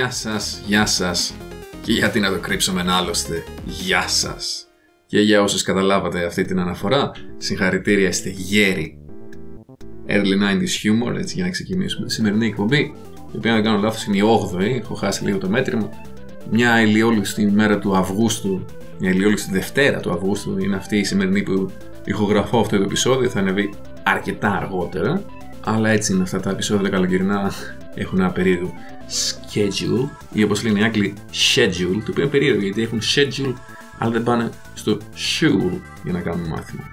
Γεια 0.00 0.10
σας, 0.10 0.62
γεια 0.66 0.86
σας 0.86 1.34
και 1.82 1.92
γιατί 1.92 2.20
να 2.20 2.30
το 2.30 2.38
κρύψουμε 2.38 2.84
άλλωστε, 2.88 3.44
γεια 3.64 4.08
σας. 4.08 4.66
Και 5.06 5.20
για 5.20 5.42
όσους 5.42 5.62
καταλάβατε 5.62 6.24
αυτή 6.24 6.44
την 6.44 6.58
αναφορά, 6.58 7.10
συγχαρητήρια 7.36 8.08
είστε 8.08 8.28
γέροι. 8.28 8.98
Early 10.06 10.36
90s 10.42 10.82
humor, 10.82 11.16
έτσι 11.18 11.34
για 11.34 11.44
να 11.44 11.50
ξεκινήσουμε 11.50 12.06
τη 12.06 12.12
σημερινή 12.12 12.46
εκπομπή, 12.46 12.94
η 13.32 13.36
οποία 13.36 13.54
δεν 13.54 13.62
κάνω 13.62 13.78
λάθος 13.78 14.04
είναι 14.04 14.16
η 14.16 14.22
8η, 14.54 14.60
έχω 14.60 14.94
χάσει 14.94 15.24
λίγο 15.24 15.38
το 15.38 15.48
μέτρημα. 15.48 15.90
Μια 16.50 16.82
ηλιόλουστη 16.82 17.50
μέρα 17.50 17.78
του 17.78 17.96
Αυγούστου, 17.96 18.64
μια 18.98 19.10
ηλιόλουστη 19.10 19.50
Δευτέρα 19.52 20.00
του 20.00 20.12
Αυγούστου 20.12 20.58
είναι 20.58 20.76
αυτή 20.76 20.96
η 20.96 21.04
σημερινή 21.04 21.42
που 21.42 21.70
ηχογραφώ 22.04 22.60
αυτό 22.60 22.76
το 22.76 22.82
επεισόδιο, 22.82 23.28
θα 23.28 23.40
ανεβεί 23.40 23.70
αρκετά 24.02 24.50
αργότερα. 24.50 25.22
Αλλά 25.64 25.88
έτσι 25.88 26.12
είναι 26.12 26.22
αυτά 26.22 26.40
τα 26.40 26.50
επεισόδια 26.50 26.88
καλοκαιρινά 26.88 27.52
έχουν 27.94 28.20
ένα 28.20 28.30
περίεργο 28.30 28.74
schedule 29.54 30.08
ή 30.32 30.42
όπως 30.42 30.64
λένε 30.64 30.80
οι 30.80 30.82
Άγγλοι 30.82 31.14
schedule, 31.32 32.00
το 32.04 32.10
οποίο 32.10 32.22
είναι 32.22 32.30
περίεργο 32.30 32.62
γιατί 32.62 32.82
έχουν 32.82 33.00
schedule 33.00 33.54
αλλά 33.98 34.10
δεν 34.10 34.22
πάνε 34.22 34.50
στο 34.74 34.98
school 34.98 35.78
για 36.04 36.12
να 36.12 36.20
κάνουν 36.20 36.48
μάθημα. 36.48 36.88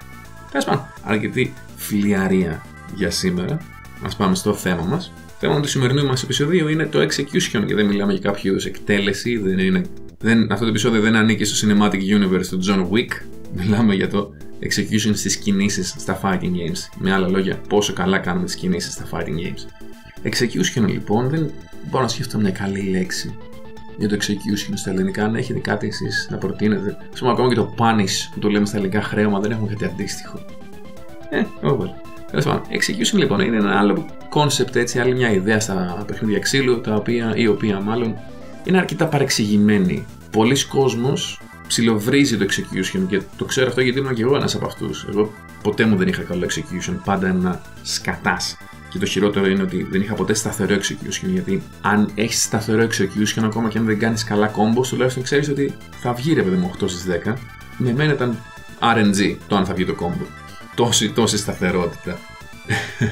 Τέλος 0.50 0.64
πάντων, 0.64 0.86
αρκετή 1.02 1.52
φιλιαρία 1.76 2.66
για 2.94 3.10
σήμερα. 3.10 3.54
Α 4.02 4.16
πάμε 4.16 4.34
στο 4.34 4.54
θέμα 4.54 4.82
μας. 4.82 5.12
Το 5.26 5.46
θέμα 5.46 5.60
του 5.60 5.68
σημερινού 5.68 6.06
μας 6.06 6.22
επεισοδίου 6.22 6.68
είναι 6.68 6.86
το 6.86 7.00
execution 7.00 7.64
και 7.66 7.74
δεν 7.74 7.86
μιλάμε 7.86 8.12
για 8.12 8.20
κάποιο 8.30 8.56
εκτέλεση. 8.66 9.36
Δεν 9.38 9.58
είναι, 9.58 9.82
δεν, 10.18 10.52
αυτό 10.52 10.64
το 10.64 10.70
επεισόδιο 10.70 11.00
δεν 11.00 11.16
ανήκει 11.16 11.44
στο 11.44 11.68
Cinematic 11.68 11.92
Universe 11.92 12.46
του 12.50 12.60
John 12.68 12.88
Wick. 12.90 13.26
Μιλάμε 13.54 13.94
για 13.94 14.08
το 14.08 14.30
execution 14.60 15.10
στις 15.14 15.36
κινήσεις 15.36 15.94
στα 15.98 16.20
fighting 16.22 16.52
games. 16.52 16.78
Με 16.98 17.12
άλλα 17.12 17.28
λόγια, 17.28 17.60
πόσο 17.68 17.92
καλά 17.92 18.18
κάνουμε 18.18 18.44
τις 18.44 18.54
κινήσεις 18.54 18.92
στα 18.92 19.08
fighting 19.12 19.38
games. 19.46 19.62
Execution 20.22 20.86
λοιπόν, 20.86 21.28
δεν 21.28 21.50
μπορώ 21.90 22.02
να 22.02 22.08
σκεφτώ 22.08 22.38
μια 22.38 22.50
καλή 22.50 22.82
λέξη 22.82 23.36
για 23.96 24.08
το 24.08 24.16
execution 24.20 24.72
στα 24.74 24.90
ελληνικά. 24.90 25.24
Αν 25.24 25.34
έχετε 25.34 25.58
κάτι 25.58 25.86
εσείς 25.86 26.28
να 26.30 26.36
προτείνετε. 26.36 26.90
Α 26.90 27.18
πούμε, 27.18 27.30
ακόμα 27.30 27.48
και 27.48 27.54
το 27.54 27.74
punish 27.78 28.28
που 28.32 28.38
το 28.38 28.48
λέμε 28.48 28.66
στα 28.66 28.76
ελληνικά 28.76 29.02
χρέωμα 29.02 29.40
δεν 29.40 29.50
έχουμε 29.50 29.68
κάτι 29.68 29.84
αντίστοιχο. 29.84 30.40
Ε, 31.30 31.42
over. 31.62 31.86
Τέλος 32.30 32.44
πάντων, 32.44 32.62
execution 32.70 33.16
λοιπόν 33.16 33.40
είναι 33.40 33.56
ένα 33.56 33.78
άλλο 33.78 34.06
concept, 34.34 34.76
έτσι, 34.76 34.98
άλλη 34.98 35.14
μια 35.14 35.32
ιδέα 35.32 35.60
στα 35.60 36.04
παιχνίδια 36.06 36.38
ξύλου, 36.38 36.80
τα 36.80 36.94
οποία, 36.94 37.32
η 37.36 37.46
οποία 37.46 37.80
μάλλον 37.80 38.16
είναι 38.64 38.78
αρκετά 38.78 39.06
παρεξηγημένη. 39.06 40.06
Πολλοί 40.30 40.66
κόσμος 40.66 41.40
ψιλοβρίζει 41.66 42.36
το 42.36 42.46
execution 42.48 43.00
και 43.08 43.22
το 43.36 43.44
ξέρω 43.44 43.68
αυτό 43.68 43.80
γιατί 43.80 43.98
ήμουν 43.98 44.14
και 44.14 44.22
εγώ 44.22 44.36
ένας 44.36 44.54
από 44.54 44.66
αυτούς. 44.66 45.06
Εγώ 45.08 45.32
ποτέ 45.62 45.84
μου 45.84 45.96
δεν 45.96 46.08
είχα 46.08 46.22
καλό 46.22 46.46
execution, 46.46 46.94
πάντα 47.04 47.26
ένα 47.28 47.60
σκατάς. 47.82 48.56
Και 48.98 49.04
το 49.04 49.10
χειρότερο 49.10 49.46
είναι 49.46 49.62
ότι 49.62 49.86
δεν 49.90 50.00
είχα 50.00 50.14
ποτέ 50.14 50.34
σταθερό 50.34 50.74
execution. 50.74 51.28
Γιατί 51.28 51.62
αν 51.80 52.10
έχεις 52.14 52.42
σταθερό 52.42 52.82
execution, 52.82 53.42
ακόμα 53.42 53.68
και 53.68 53.78
αν 53.78 53.84
δεν 53.84 53.98
κάνεις 53.98 54.24
καλά 54.24 54.50
combo, 54.50 54.86
τουλάχιστον 54.88 55.22
ξέρεις 55.22 55.48
ότι 55.48 55.74
θα 55.90 56.12
βγει 56.12 56.32
ρε 56.34 56.42
παιδί 56.42 56.56
μου 56.56 56.70
8 56.80 56.88
στις 56.88 57.06
10. 57.26 57.34
Με 57.76 57.92
μένα 57.92 58.12
ήταν 58.12 58.38
RNG 58.80 59.36
το 59.48 59.56
αν 59.56 59.64
θα 59.64 59.74
βγει 59.74 59.84
το 59.84 59.94
combo. 60.00 60.26
Τόση, 60.74 61.10
τόση 61.10 61.36
σταθερότητα. 61.36 62.18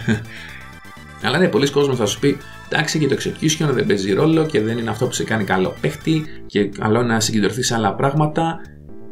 Αλλά 1.22 1.38
ναι, 1.38 1.48
πολλοί 1.48 1.70
κόσμοι 1.70 1.94
θα 1.96 2.06
σου 2.06 2.18
πει 2.18 2.36
εντάξει 2.68 2.98
και 2.98 3.06
το 3.06 3.16
execution 3.18 3.68
δεν 3.72 3.86
παίζει 3.86 4.12
ρόλο 4.12 4.46
και 4.46 4.60
δεν 4.60 4.78
είναι 4.78 4.90
αυτό 4.90 5.06
που 5.06 5.12
σε 5.12 5.24
κάνει 5.24 5.44
καλό 5.44 5.74
παίχτη 5.80 6.24
και 6.46 6.64
καλό 6.64 7.02
να 7.02 7.20
συγκεντρωθείς 7.20 7.66
σε 7.66 7.74
άλλα 7.74 7.94
πράγματα. 7.94 8.60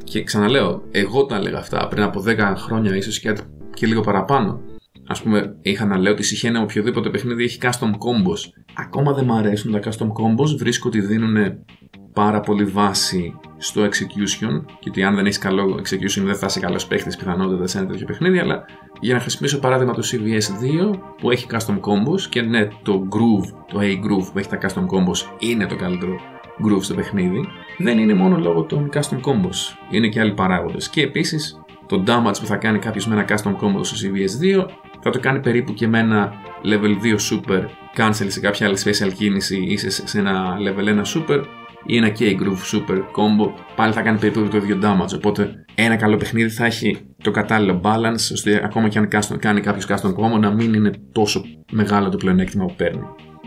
Και 0.05 0.25
ξαναλέω, 0.25 0.83
εγώ 0.91 1.27
τα 1.27 1.37
έλεγα 1.37 1.59
αυτά 1.59 1.89
πριν 1.89 2.03
από 2.03 2.25
10 2.27 2.53
χρόνια, 2.57 2.97
ίσως 2.97 3.19
και, 3.19 3.37
και 3.75 3.87
λίγο 3.87 4.01
παραπάνω. 4.01 4.61
Α 5.07 5.23
πούμε, 5.23 5.57
είχα 5.63 5.85
να 5.85 5.99
λέω 5.99 6.13
ότι 6.13 6.23
συχαίνει 6.23 6.59
οποιοδήποτε 6.59 7.11
παιχνίδι 7.11 7.45
έχει 7.45 7.59
custom 7.63 7.91
combos. 7.91 8.63
Ακόμα 8.75 9.13
δεν 9.13 9.25
μου 9.25 9.35
αρέσουν 9.35 9.73
τα 9.73 9.81
custom 9.83 10.07
combos, 10.07 10.57
βρίσκω 10.59 10.89
ότι 10.89 11.01
δίνουν 11.01 11.65
πάρα 12.13 12.41
πολύ 12.41 12.65
βάση 12.65 13.35
στο 13.57 13.83
execution 13.83 14.65
και 14.79 14.89
ότι 14.89 15.03
αν 15.03 15.15
δεν 15.15 15.25
έχεις 15.25 15.39
καλό 15.39 15.81
execution 15.83 16.23
δεν 16.23 16.35
θα 16.35 16.47
είσαι 16.47 16.61
καλός 16.61 16.87
παίχτη 16.87 17.17
πιθανότατα 17.19 17.67
σε 17.67 17.79
ένα 17.79 17.87
τέτοιο 17.87 18.07
παιχνίδι. 18.07 18.39
Αλλά 18.39 18.65
για 19.01 19.15
να 19.15 19.21
χρησιμοποιήσω 19.21 19.59
παράδειγμα 19.59 19.93
το 19.93 20.03
CVS 20.13 20.91
2 20.93 20.99
που 21.19 21.31
έχει 21.31 21.47
custom 21.51 21.75
combos 21.81 22.21
και 22.29 22.43
ναι, 22.43 22.69
το 22.83 23.09
groove, 23.11 23.49
το 23.73 23.79
A 23.81 23.93
groove 23.93 24.33
που 24.33 24.39
έχει 24.39 24.49
τα 24.49 24.59
custom 24.61 24.83
combos 24.83 25.39
είναι 25.39 25.67
το 25.67 25.77
καλύτερο 25.77 26.17
groove 26.65 26.83
στο 26.83 26.95
παιχνίδι, 26.95 27.49
δεν 27.79 27.99
είναι 27.99 28.15
μόνο 28.15 28.39
λόγω 28.39 28.63
των 28.63 28.89
custom 28.93 29.21
combos. 29.21 29.77
Είναι 29.91 30.09
και 30.09 30.21
άλλοι 30.21 30.35
παράγοντες. 30.35 30.89
Και 30.89 31.03
επίσης 31.03 31.65
το 31.87 32.05
damage 32.07 32.39
που 32.41 32.47
θα 32.47 32.57
κάνει 32.57 32.79
κάποιος 32.79 33.07
με 33.07 33.15
ένα 33.15 33.25
custom 33.29 33.53
combo 33.53 33.81
στο 33.81 33.97
CVS 34.03 34.63
2 34.63 34.67
θα 35.05 35.11
το 35.11 35.21
κάνει 35.21 35.41
περίπου 35.41 35.73
και 35.73 35.89
με 35.89 35.99
ένα 35.99 36.33
level 36.65 37.05
2 37.05 37.17
super 37.31 37.65
cancel 37.97 38.27
σε 38.27 38.41
κάποια 38.41 38.67
άλλη 38.67 38.79
special 38.85 39.13
κίνηση 39.13 39.57
ή 39.69 39.77
σε 39.77 40.19
ένα 40.19 40.57
level 40.59 40.89
1 40.89 41.03
super 41.15 41.45
ή 41.87 41.97
ένα 41.97 42.09
K-Groove 42.19 42.75
Super 42.75 42.99
Combo, 42.99 43.53
πάλι 43.77 43.93
θα 43.93 44.03
κάνει 44.03 44.19
περίπου 44.19 44.49
το 44.49 44.57
ίδιο 44.57 44.79
damage. 44.83 45.15
Οπότε 45.15 45.65
ένα 45.75 45.97
καλό 45.97 46.17
παιχνίδι 46.17 46.49
θα 46.49 46.65
έχει 46.65 46.99
το 47.23 47.31
κατάλληλο 47.31 47.81
balance, 47.85 48.33
ώστε 48.33 48.63
ακόμα 48.65 48.89
και 48.89 48.99
αν 48.99 49.09
κάνει 49.39 49.61
κάποιος 49.61 49.87
custom 49.89 50.15
combo 50.15 50.41
να 50.41 50.51
μην 50.51 50.75
είναι 50.75 50.91
τόσο 51.13 51.45
μεγάλο 51.73 52.09
το 52.09 52.17
πλεονέκτημα 52.17 52.65
που 52.65 52.75
παίρνει. 52.77 53.03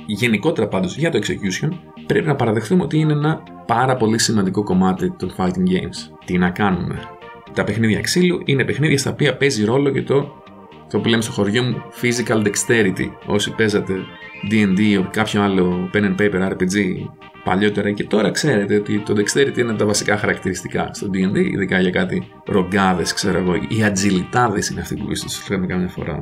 Γενικότερα 0.06 0.68
πάντως 0.68 0.98
για 0.98 1.12
το 1.12 1.20
execution 1.22 1.70
πρέπει 2.06 2.28
να 2.28 2.36
παραδεχθούμε 2.36 2.84
ότι 2.84 2.98
είναι 2.98 3.14
ένα 3.14 3.44
πάρα 3.66 3.96
πολύ 3.96 4.20
σημαντικό 4.20 4.64
κομμάτι 4.64 5.12
των 5.12 5.34
fighting 5.38 5.72
games. 5.72 6.18
Τι 6.26 6.38
να 6.38 6.50
κάνουμε; 6.50 7.00
Τα 7.54 7.64
παιχνίδια 7.64 8.02
ξύλου 8.02 8.42
είναι 8.46 8.64
παιχνίδια 8.64 8.98
στα 8.98 9.12
οποία 9.12 9.38
παίζει 9.38 9.66
ρόλο 9.66 9.90
και 9.90 10.04
το 10.04 10.37
το 10.90 11.00
που 11.00 11.08
λέμε 11.08 11.22
στο 11.22 11.32
χωριό 11.32 11.64
μου 11.64 11.84
physical 12.02 12.44
dexterity. 12.44 13.12
Όσοι 13.26 13.52
παίζατε 13.52 13.94
D&D 14.52 14.80
ή 14.80 15.08
κάποιο 15.12 15.42
άλλο 15.42 15.90
pen 15.94 16.04
and 16.04 16.16
paper 16.22 16.52
RPG 16.52 16.76
παλιότερα 17.44 17.92
και 17.92 18.04
τώρα 18.04 18.32
ξέρετε 18.32 18.76
ότι 18.76 19.00
το 19.00 19.14
dexterity 19.18 19.58
είναι 19.58 19.74
τα 19.74 19.86
βασικά 19.86 20.18
χαρακτηριστικά 20.18 20.90
στο 20.94 21.08
D&D, 21.14 21.36
ειδικά 21.36 21.80
για 21.80 21.90
κάτι 21.90 22.28
ρογκάδες, 22.46 23.14
ξέρω 23.14 23.38
εγώ, 23.38 23.56
οι 23.56 23.78
agilitάδες 23.80 24.72
είναι 24.72 24.82
αυτοί 24.82 24.96
που 24.96 25.12
ίσως 25.12 25.48
λέμε 25.50 25.66
καμιά 25.66 25.88
φορά. 25.88 26.18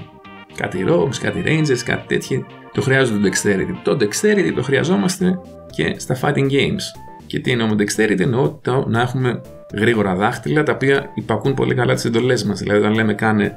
Κάτι 0.55 0.85
rogues, 0.87 1.15
κάτι 1.21 1.43
rangers, 1.45 1.79
κάτι 1.85 2.07
τέτοιο, 2.07 2.45
το 2.73 2.81
χρειάζονται 2.81 3.29
το 3.29 3.35
dexterity. 3.35 3.75
Το 3.83 3.91
dexterity 3.91 4.51
το 4.55 4.63
χρειαζόμαστε 4.63 5.39
και 5.69 5.95
στα 5.97 6.17
fighting 6.21 6.51
games. 6.51 6.83
Και 7.27 7.39
τι 7.39 7.51
εννοώ 7.51 7.67
με 7.67 7.75
dexterity, 7.77 8.19
εννοώ 8.19 8.59
το 8.61 8.85
να 8.87 9.01
έχουμε 9.01 9.41
γρήγορα 9.73 10.15
δάχτυλα 10.15 10.63
τα 10.63 10.71
οποία 10.71 11.11
υπακούν 11.15 11.53
πολύ 11.53 11.75
καλά 11.75 11.93
τις 11.93 12.05
εντολές 12.05 12.43
μας. 12.43 12.59
Δηλαδή, 12.59 12.79
όταν 12.79 12.93
λέμε 12.93 13.13
κάνε 13.13 13.53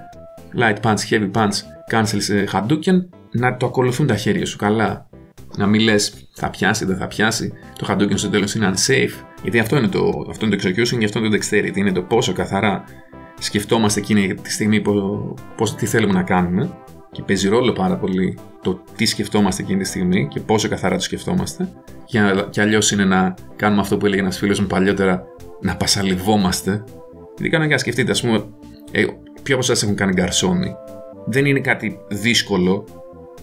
light 0.56 0.81
punch, 0.82 0.98
heavy 1.10 1.31
punch, 1.32 1.54
cancel 1.92 2.16
σε 2.19 2.48
Hadouken, 2.53 3.06
να 3.31 3.56
το 3.56 3.66
ακολουθούν 3.66 4.06
τα 4.06 4.16
χέρια 4.16 4.47
σου 4.47 4.56
καλά. 4.56 5.09
Να 5.56 5.66
μην 5.66 5.81
λες 5.81 6.28
θα 6.32 6.50
πιάσει, 6.50 6.84
δεν 6.84 6.97
θα 6.97 7.06
πιάσει. 7.06 7.53
Το 7.78 7.86
Hadouken 7.88 8.19
στο 8.19 8.28
τέλος 8.28 8.54
είναι 8.54 8.72
unsafe. 8.75 9.25
Γιατί 9.42 9.59
αυτό 9.59 9.76
είναι 9.76 9.88
το, 9.88 10.26
αυτό 10.31 10.47
είναι 10.47 10.56
το 10.56 10.69
execution 10.69 10.98
και 10.98 11.04
αυτό 11.04 11.19
είναι 11.19 11.28
το 11.28 11.36
dexterity. 11.36 11.76
Είναι 11.76 11.92
το 11.92 12.03
πόσο 12.03 12.32
καθαρά 12.32 12.84
σκεφτόμαστε 13.38 14.00
εκείνη 14.00 14.34
τη 14.34 14.53
στιγμή 14.53 14.82
πώς, 15.56 15.75
τι 15.75 15.86
θέλουμε 15.86 16.12
να 16.12 16.22
κάνουμε. 16.22 16.70
Και 17.12 17.22
παίζει 17.22 17.48
ρόλο 17.48 17.72
πάρα 17.72 17.97
πολύ 17.97 18.38
το 18.62 18.82
τι 18.97 19.06
σκεφτόμαστε 19.06 19.62
εκείνη 19.62 19.82
τη 19.82 19.88
στιγμή 19.88 20.28
και 20.28 20.41
πόσο 20.41 20.69
καθαρά 20.69 20.97
το 20.97 21.03
σκεφτόμαστε. 21.03 21.69
Και 22.50 22.60
αλλιώς 22.60 22.91
είναι 22.91 23.04
να 23.04 23.34
κάνουμε 23.56 23.80
αυτό 23.80 23.97
που 23.97 24.06
έλεγε 24.06 24.20
ένας 24.20 24.38
φίλος 24.38 24.60
μου 24.60 24.66
παλιότερα, 24.66 25.22
να 25.60 25.76
πασαλιβόμαστε. 25.76 26.84
Γιατί 27.36 27.48
κανένα 27.48 27.78
σκεφτείτε, 27.78 28.10
ας 28.10 28.20
πούμε, 28.20 28.44
ε, 28.91 29.04
Ποιοι 29.48 29.56
από 29.56 29.66
εσάς 29.66 29.82
έχουν 29.82 29.97
κάνει 29.97 30.12
γκαρσόνι. 30.12 30.75
Δεν 31.26 31.47
είναι 31.47 31.60
κάτι 31.60 32.00
δύσκολο 32.09 32.84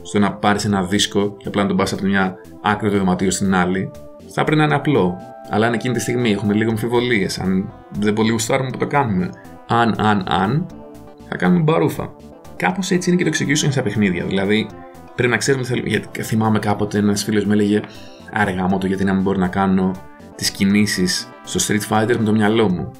στο 0.01 0.19
να 0.19 0.33
πάρεις 0.33 0.65
ένα 0.65 0.83
δίσκο 0.83 1.37
και 1.37 1.47
απλά 1.47 1.61
να 1.61 1.67
τον 1.67 1.77
πας 1.77 1.93
από 1.93 2.01
τη 2.01 2.07
μια 2.07 2.35
άκρη 2.61 2.89
του 2.89 2.97
δωματίου 2.97 3.31
στην 3.31 3.55
άλλη. 3.55 3.91
Θα 4.27 4.43
πρέπει 4.43 4.57
να 4.59 4.65
είναι 4.65 4.75
απλό. 4.75 5.17
Αλλά 5.49 5.67
αν 5.67 5.73
εκείνη 5.73 5.93
τη 5.93 5.99
στιγμή 5.99 6.31
έχουμε 6.31 6.53
λίγο 6.53 6.69
αμφιβολίες, 6.69 7.39
αν 7.39 7.73
δεν 7.99 8.13
πολύ 8.13 8.31
γουστάρουμε 8.31 8.69
που 8.69 8.77
το 8.77 8.87
κάνουμε, 8.87 9.29
αν, 9.67 9.95
αν, 9.97 10.25
αν, 10.27 10.65
θα 11.29 11.35
κάνουμε 11.35 11.61
μπαρούφα. 11.61 12.15
Κάπως 12.55 12.91
έτσι 12.91 13.11
είναι 13.11 13.23
και 13.23 13.29
το 13.29 13.37
execution 13.37 13.71
στα 13.71 13.81
παιχνίδια. 13.81 14.25
Δηλαδή, 14.25 14.67
πρέπει 15.15 15.31
να 15.31 15.37
ξέρουμε 15.37 15.63
τι 15.63 15.69
θέλουμε. 15.69 15.89
Γιατί 15.89 16.23
θυμάμαι 16.23 16.59
κάποτε 16.59 16.97
ένας 16.97 17.23
φίλος 17.23 17.45
με 17.45 17.53
έλεγε 17.53 17.81
Άρα 18.31 18.67
μου 18.67 18.77
το 18.77 18.87
γιατί 18.87 19.03
να 19.03 19.13
μην 19.13 19.21
μπορεί 19.21 19.39
να 19.39 19.47
κάνω 19.47 19.91
τις 20.35 20.51
κινήσεις 20.51 21.29
στο 21.43 21.59
Street 21.67 21.87
Fighter 21.89 22.15
με 22.17 22.23
το 22.23 22.31
μυαλό 22.31 22.69
μου. 22.69 22.91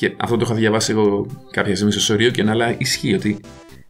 Και 0.00 0.14
αυτό 0.16 0.36
το 0.36 0.44
είχα 0.44 0.54
διαβάσει 0.54 0.92
εγώ 0.92 1.26
κάποια 1.50 1.74
στιγμή 1.74 1.92
στο 1.92 2.00
σωρίο 2.00 2.30
και 2.30 2.44
αλλά 2.48 2.74
ισχύει 2.78 3.14
ότι 3.14 3.40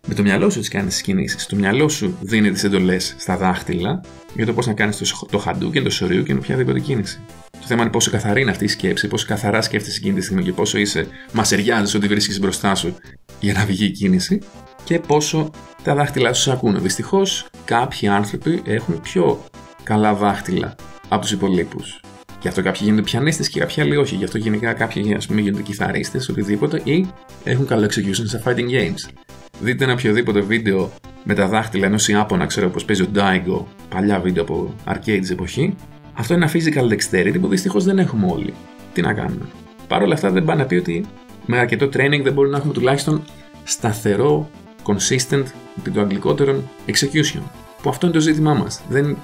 με 0.06 0.14
το 0.14 0.22
μυαλό 0.22 0.50
σου 0.50 0.60
τι 0.60 0.68
κάνεις 0.68 0.96
τι 0.96 1.02
κινήσεις. 1.02 1.46
Το 1.46 1.56
μυαλό 1.56 1.88
σου 1.88 2.16
δίνει 2.20 2.50
τις 2.50 2.64
εντολές 2.64 3.14
στα 3.18 3.36
δάχτυλα 3.36 4.04
για 4.34 4.46
το 4.46 4.52
πώς 4.52 4.66
να 4.66 4.72
κάνεις 4.72 4.96
το, 4.96 5.26
το 5.30 5.38
χαντού 5.38 5.70
και 5.70 5.82
το 5.82 5.90
σωρίο 5.90 6.22
και 6.22 6.32
οποιαδήποτε 6.32 6.80
κίνηση. 6.80 7.20
Το 7.50 7.66
θέμα 7.66 7.82
είναι 7.82 7.90
πόσο 7.90 8.10
καθαρή 8.10 8.40
είναι 8.40 8.50
αυτή 8.50 8.64
η 8.64 8.68
σκέψη, 8.68 9.08
πόσο 9.08 9.26
καθαρά 9.26 9.62
σκέφτεσαι 9.62 9.98
εκείνη 9.98 10.14
τη 10.14 10.22
στιγμή 10.22 10.42
και 10.42 10.52
πόσο 10.52 10.78
είσαι 10.78 11.06
μασεριάζεις 11.32 11.94
ότι 11.94 12.06
βρίσκεις 12.06 12.40
μπροστά 12.40 12.74
σου 12.74 12.94
για 13.40 13.52
να 13.52 13.64
βγει 13.64 13.84
η 13.84 13.90
κίνηση 13.90 14.42
και 14.84 14.98
πόσο 14.98 15.50
τα 15.82 15.94
δάχτυλά 15.94 16.32
σου 16.32 16.52
ακούνε. 16.52 16.78
Δυστυχώς, 16.78 17.46
κάποιοι 17.64 18.08
άνθρωποι 18.08 18.62
έχουν 18.64 19.00
πιο 19.00 19.44
καλά 19.82 20.14
δάχτυλα 20.14 20.74
από 21.08 21.20
τους 21.20 21.32
υπολείπους. 21.32 22.00
Γι' 22.40 22.48
αυτό 22.48 22.62
κάποιοι 22.62 22.80
γίνονται 22.84 23.02
πιανίστες 23.02 23.48
και 23.48 23.60
κάποιοι 23.60 23.82
άλλοι 23.82 23.96
όχι. 23.96 24.14
Γι' 24.14 24.24
αυτό 24.24 24.38
γενικά 24.38 24.72
κάποιοι 24.72 25.14
ας 25.14 25.26
πούμε, 25.26 25.40
γίνονται 25.40 25.62
κιθαρίστες, 25.62 26.28
οτιδήποτε, 26.28 26.80
ή 26.84 27.06
έχουν 27.44 27.66
καλό 27.66 27.86
execution 27.86 28.24
σε 28.24 28.42
fighting 28.44 28.70
games. 28.70 29.14
Δείτε 29.60 29.84
ένα 29.84 29.92
οποιοδήποτε 29.92 30.40
βίντεο 30.40 30.92
με 31.24 31.34
τα 31.34 31.48
δάχτυλα 31.48 31.86
ενός 31.86 32.08
Ιάπωνα, 32.08 32.46
ξέρω 32.46 32.68
πώ 32.68 32.80
παίζει 32.86 33.02
ο 33.02 33.06
Daigo, 33.14 33.64
παλιά 33.88 34.20
βίντεο 34.20 34.42
από 34.42 34.74
arcades 34.86 35.30
εποχή, 35.30 35.74
Αυτό 36.14 36.34
είναι 36.34 36.44
ένα 36.44 36.52
physical 36.52 36.92
dexterity 36.92 37.40
που 37.40 37.48
δυστυχώς 37.48 37.84
δεν 37.84 37.98
έχουμε 37.98 38.26
όλοι. 38.30 38.54
Τι 38.92 39.00
να 39.00 39.12
κάνουμε. 39.12 39.46
Παρ' 39.88 40.02
όλα 40.02 40.14
αυτά 40.14 40.30
δεν 40.30 40.44
πάει 40.44 40.56
να 40.56 40.64
πει 40.64 40.74
ότι 40.74 41.04
με 41.46 41.58
αρκετό 41.58 41.86
training 41.86 42.20
δεν 42.22 42.32
μπορούμε 42.32 42.52
να 42.52 42.56
έχουμε 42.56 42.72
τουλάχιστον 42.72 43.22
σταθερό, 43.64 44.50
consistent, 44.82 45.44
επί 45.78 45.90
το 45.90 46.00
αγγλικότερο, 46.00 46.62
execution. 46.86 47.40
Που 47.82 47.88
αυτό 47.88 48.06
είναι 48.06 48.14
το 48.14 48.20
ζήτημά 48.20 48.54
μας. 48.54 48.80
Δεν 48.88 49.16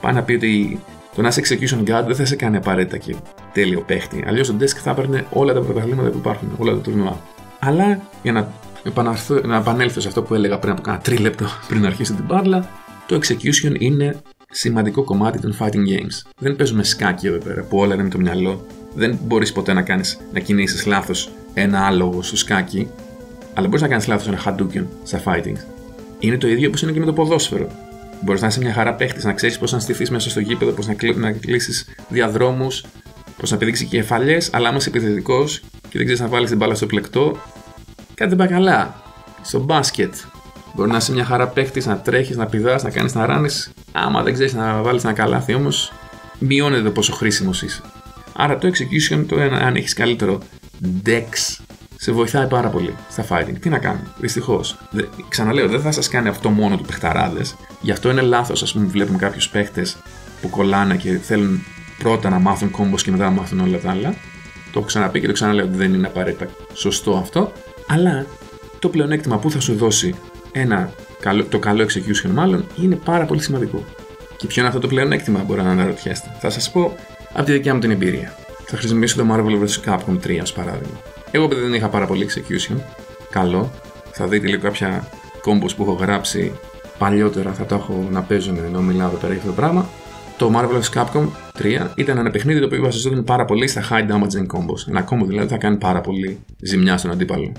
πάει 0.00 0.12
να 0.12 0.22
πει 0.22 0.32
ότι 0.32 0.80
το 1.14 1.22
να 1.22 1.28
είσαι 1.28 1.42
execution 1.44 1.78
guard 1.78 2.04
δεν 2.06 2.14
θα 2.14 2.24
σε 2.24 2.36
κάνει 2.36 2.56
απαραίτητα 2.56 2.96
και 2.96 3.14
τέλειο 3.52 3.80
παίχτη. 3.80 4.24
Αλλιώς 4.26 4.48
ο 4.48 4.56
desk 4.60 4.76
θα 4.82 4.90
έπαιρνε 4.90 5.26
όλα 5.30 5.52
τα 5.52 5.60
πρωταθλήματα 5.60 6.08
που 6.08 6.18
υπάρχουν, 6.18 6.48
όλα 6.58 6.72
τα 6.72 6.78
τουρνουά. 6.78 7.20
Αλλά 7.58 8.00
για 8.22 8.32
να, 8.32 8.52
να 9.42 9.56
επανέλθω 9.56 10.00
σε 10.00 10.08
αυτό 10.08 10.22
που 10.22 10.34
έλεγα 10.34 10.58
πριν 10.58 10.72
από 10.72 10.82
κάνα 10.82 10.98
τρίλεπτο 10.98 11.46
πριν 11.68 11.86
αρχίσει 11.86 12.14
την 12.14 12.24
μπάρλα, 12.24 12.68
το 13.06 13.16
execution 13.22 13.74
είναι 13.78 14.22
σημαντικό 14.50 15.04
κομμάτι 15.04 15.40
των 15.40 15.56
fighting 15.58 15.88
games. 15.98 16.30
Δεν 16.38 16.56
παίζουμε 16.56 16.84
σκάκι 16.84 17.26
εδώ 17.26 17.38
πέρα 17.38 17.62
που 17.62 17.78
όλα 17.78 17.94
είναι 17.94 18.02
με 18.02 18.08
το 18.08 18.18
μυαλό. 18.18 18.66
Δεν 18.94 19.18
μπορείς 19.22 19.52
ποτέ 19.52 19.72
να 19.72 19.82
κάνει 19.82 20.02
να 20.32 20.40
κινήσεις 20.40 20.86
λάθος 20.86 21.30
ένα 21.54 21.86
άλογο 21.86 22.22
στο 22.22 22.36
σκάκι, 22.36 22.88
αλλά 23.54 23.66
μπορείς 23.66 23.82
να 23.82 23.88
κάνεις 23.88 24.06
λάθος 24.06 24.28
ένα 24.28 24.42
hadouken 24.44 24.84
στα 25.02 25.22
fighting. 25.24 25.56
Είναι 26.18 26.38
το 26.38 26.48
ίδιο 26.48 26.68
όπως 26.68 26.82
είναι 26.82 26.92
και 26.92 27.00
με 27.00 27.06
το 27.06 27.12
ποδόσφαιρο. 27.12 27.68
Μπορείς 28.20 28.40
να 28.40 28.46
είσαι 28.46 28.60
μια 28.60 28.72
χαρά 28.72 28.94
παίχτης, 28.94 29.24
να 29.24 29.32
ξέρεις 29.32 29.58
πώς 29.58 29.72
να 29.72 29.78
στηθείς 29.78 30.10
μέσα 30.10 30.30
στο 30.30 30.40
γήπεδο, 30.40 30.72
πώς 30.72 30.86
να, 30.86 30.94
κλει... 30.94 31.14
να 31.14 31.32
κλείσεις 31.32 31.88
διαδρόμους, 32.08 32.84
πώς 33.36 33.50
να 33.50 33.56
πηδήξεις 33.56 33.88
κεφαλιές, 33.88 34.50
αλλά 34.52 34.68
άμα 34.68 34.76
είσαι 34.76 34.88
επιθετικός 34.88 35.60
και 35.60 35.98
δεν 35.98 36.04
ξέρεις 36.04 36.20
να 36.20 36.28
βάλεις 36.28 36.48
την 36.48 36.58
μπάλα 36.58 36.74
στο 36.74 36.86
πλεκτό, 36.86 37.38
κάτι 38.14 38.34
δεν 38.34 38.38
πάει 38.38 38.48
καλά. 38.48 39.02
Στο 39.42 39.58
μπάσκετ, 39.60 40.14
Μπορεί 40.74 40.90
να 40.90 40.96
είσαι 40.96 41.12
μια 41.12 41.24
χαρά 41.24 41.48
παίχτης, 41.48 41.86
να 41.86 41.98
τρέχεις, 41.98 42.36
να 42.36 42.46
πηδάς, 42.46 42.82
να 42.82 42.90
κάνεις 42.90 43.14
να 43.14 43.26
ράνεις. 43.26 43.72
Άμα 43.92 44.22
δεν 44.22 44.32
ξέρεις 44.32 44.54
να 44.54 44.82
βάλεις 44.82 45.04
ένα 45.04 45.12
καλάθι 45.12 45.54
όμως, 45.54 45.92
μειώνεται 46.38 46.82
το 46.82 46.90
πόσο 46.90 47.12
χρήσιμος 47.12 47.62
είσαι. 47.62 47.82
Άρα 48.32 48.58
το 48.58 48.68
execution, 48.68 49.24
το 49.28 49.40
ένα, 49.40 49.56
αν 49.56 49.76
έχεις 49.76 49.92
καλύτερο 49.92 50.38
dex, 51.04 51.58
σε 52.04 52.12
βοηθάει 52.12 52.46
πάρα 52.46 52.68
πολύ 52.68 52.94
στα 53.10 53.26
fighting. 53.28 53.54
Τι 53.60 53.68
να 53.68 53.78
κάνω, 53.78 54.00
δυστυχώς. 54.18 54.76
Ξαναλέω, 55.28 55.68
δεν 55.68 55.80
θα 55.80 55.92
σας 55.92 56.08
κάνει 56.08 56.28
αυτό 56.28 56.50
μόνο 56.50 56.76
του 56.76 56.84
παιχταράδες. 56.84 57.54
Γι' 57.80 57.90
αυτό 57.90 58.10
είναι 58.10 58.20
λάθος, 58.20 58.62
ας 58.62 58.72
πούμε, 58.72 58.86
βλέπουμε 58.86 59.18
κάποιους 59.18 59.48
παίχτες 59.48 59.96
που 60.40 60.48
κολλάνε 60.48 60.96
και 60.96 61.18
θέλουν 61.18 61.62
πρώτα 61.98 62.28
να 62.28 62.38
μάθουν 62.38 62.70
κόμπος 62.70 63.02
και 63.02 63.10
μετά 63.10 63.24
να 63.24 63.30
μάθουν 63.30 63.60
όλα 63.60 63.78
τα 63.78 63.90
άλλα. 63.90 64.14
Το 64.72 64.78
έχω 64.78 64.86
ξαναπεί 64.86 65.20
και 65.20 65.26
το 65.26 65.32
ξαναλέω 65.32 65.64
ότι 65.64 65.76
δεν 65.76 65.94
είναι 65.94 66.06
απαραίτητα 66.06 66.48
σωστό 66.72 67.16
αυτό. 67.16 67.52
Αλλά 67.86 68.26
το 68.78 68.88
πλεονέκτημα 68.88 69.38
που 69.38 69.50
θα 69.50 69.60
σου 69.60 69.74
δώσει 69.74 70.14
ένα 70.52 70.90
καλό, 71.20 71.44
το 71.44 71.58
καλό 71.58 71.84
execution 71.84 72.30
μάλλον 72.30 72.66
είναι 72.76 72.96
πάρα 72.96 73.24
πολύ 73.24 73.42
σημαντικό. 73.42 73.84
Και 74.36 74.46
ποιο 74.46 74.60
είναι 74.60 74.68
αυτό 74.68 74.80
το 74.80 74.88
πλεονέκτημα, 74.88 75.42
μπορεί 75.46 75.62
να 75.62 75.70
αναρωτιέστε. 75.70 76.36
Θα 76.40 76.50
σας 76.50 76.70
πω 76.70 76.94
από 77.32 77.44
τη 77.44 77.52
δικιά 77.52 77.74
μου 77.74 77.80
την 77.80 77.90
εμπειρία. 77.90 78.36
Θα 78.66 78.76
χρησιμοποιήσω 78.76 79.16
το 79.16 79.26
Marvel 79.30 79.62
vs. 79.62 79.90
Capcom 79.90 80.26
3 80.26 80.38
ως 80.42 80.52
παράδειγμα. 80.52 81.00
Εγώ 81.30 81.44
επειδή 81.44 81.60
δεν 81.60 81.74
είχα 81.74 81.88
πάρα 81.88 82.06
πολύ 82.06 82.28
execution, 82.30 82.76
καλό, 83.30 83.70
θα 84.12 84.26
δείτε 84.26 84.46
λίγο 84.46 84.62
κάποια 84.62 85.08
combos 85.44 85.70
που 85.76 85.82
έχω 85.82 85.92
γράψει 85.92 86.52
παλιότερα, 86.98 87.52
θα 87.52 87.64
το 87.64 87.74
έχω 87.74 88.08
να 88.10 88.22
παίζω 88.22 88.54
ενώ 88.66 88.80
μιλάω 88.80 89.08
εδώ 89.08 89.16
πέρα 89.16 89.32
για 89.32 89.42
αυτό 89.42 89.48
το 89.48 89.56
πράγμα. 89.56 89.88
Το 90.36 90.52
Marvel 90.54 90.80
vs. 90.80 91.02
Capcom 91.02 91.26
3 91.62 91.88
ήταν 91.94 92.18
ένα 92.18 92.30
παιχνίδι 92.30 92.60
το 92.60 92.66
οποίο 92.66 92.82
βασιζόταν 92.82 93.24
πάρα 93.24 93.44
πολύ 93.44 93.66
στα 93.66 93.82
high 93.90 94.10
damage 94.10 94.46
combos. 94.56 94.88
Ένα 94.88 95.08
combo 95.10 95.26
δηλαδή 95.26 95.48
θα 95.48 95.56
κάνει 95.56 95.76
πάρα 95.76 96.00
πολύ 96.00 96.38
ζημιά 96.60 96.96
στον 96.96 97.10
αντίπαλο. 97.10 97.52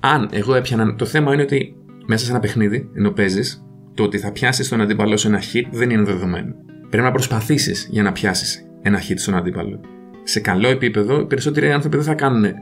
Αν 0.00 0.28
εγώ 0.32 0.54
έπιανα. 0.54 0.94
Το 0.94 1.04
θέμα 1.04 1.32
είναι 1.32 1.42
ότι 1.42 1.74
μέσα 2.06 2.24
σε 2.24 2.30
ένα 2.30 2.40
παιχνίδι, 2.40 2.90
ενώ 2.94 3.10
παίζεις, 3.10 3.64
το 3.94 4.02
ότι 4.02 4.18
θα 4.18 4.32
πιάσεις 4.32 4.68
τον 4.68 4.80
αντίπαλο 4.80 5.16
σε 5.16 5.28
ένα 5.28 5.40
hit 5.40 5.66
δεν 5.70 5.90
είναι 5.90 6.02
δεδομένο. 6.02 6.54
Πρέπει 6.90 7.04
να 7.04 7.12
προσπαθήσεις 7.12 7.88
για 7.90 8.02
να 8.02 8.12
πιάσεις 8.12 8.66
ένα 8.82 9.00
hit 9.08 9.14
στον 9.16 9.36
αντίπαλο. 9.36 9.80
Σε 10.22 10.40
καλό 10.40 10.68
επίπεδο, 10.68 11.20
οι 11.20 11.24
περισσότεροι 11.24 11.72
άνθρωποι 11.72 11.96
δεν 11.96 12.04
θα 12.04 12.14
κάνουν 12.14 12.54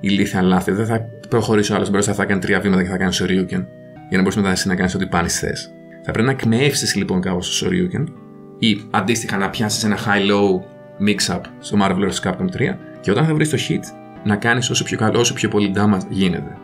ηλίθια 0.00 0.42
λάθη. 0.42 0.72
Δεν 0.72 0.86
θα 0.86 1.00
προχωρήσει 1.28 1.72
ο 1.72 1.74
άλλος 1.74 1.90
μπροστά, 1.90 2.14
θα 2.14 2.24
κάνει 2.24 2.40
τρία 2.40 2.60
βήματα 2.60 2.82
και 2.82 2.88
θα 2.88 2.96
κάνει 2.96 3.12
σοριούκεν 3.12 3.66
για 4.08 4.16
να 4.16 4.22
μπορείς 4.22 4.36
μετά 4.36 4.50
εσύ 4.50 4.68
να 4.68 4.74
κάνεις 4.74 4.94
ό,τι 4.94 5.06
πάνεις 5.06 5.38
θες. 5.38 5.72
Θα 6.02 6.10
πρέπει 6.10 6.26
να 6.26 6.32
εκμεύσει 6.32 6.98
λοιπόν 6.98 7.20
κάπως 7.20 7.46
το 7.46 7.52
σοριούκεν 7.52 8.12
ή 8.58 8.80
αντίστοιχα 8.90 9.36
να 9.36 9.50
πιάσεις 9.50 9.84
ένα 9.84 9.96
high-low 9.96 10.60
mix-up 11.06 11.40
στο 11.58 11.78
Marvel 11.80 12.08
vs. 12.08 12.30
Capcom 12.30 12.72
3 12.72 12.76
και 13.00 13.10
όταν 13.10 13.26
θα 13.26 13.34
βρεις 13.34 13.50
το 13.50 13.56
hit 13.68 13.82
να 14.24 14.36
κάνεις 14.36 14.70
όσο 14.70 14.84
πιο 14.84 14.98
καλό, 14.98 15.18
όσο 15.18 15.34
πιο 15.34 15.48
πολύ 15.48 15.72
damage 15.76 16.06
γίνεται. 16.08 16.56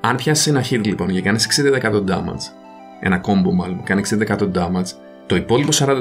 Αν 0.00 0.16
πιάσεις 0.16 0.46
ένα 0.46 0.64
hit 0.70 0.84
λοιπόν 0.84 1.08
και 1.08 1.20
κάνεις 1.20 1.62
60% 1.82 1.94
damage, 1.94 2.44
ένα 3.00 3.20
combo 3.20 3.52
μάλλον, 3.54 3.82
κάνει 3.82 4.02
60% 4.28 4.36
damage, 4.38 4.90
το 5.26 5.36
υπόλοιπο 5.36 5.70
40% 5.72 6.00